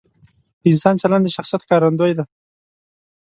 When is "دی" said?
2.17-2.25